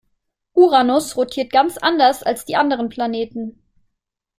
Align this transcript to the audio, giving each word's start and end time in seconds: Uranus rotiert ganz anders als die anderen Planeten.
Uranus 0.53 1.15
rotiert 1.15 1.51
ganz 1.51 1.77
anders 1.77 2.23
als 2.23 2.43
die 2.45 2.55
anderen 2.55 2.89
Planeten. 2.89 3.61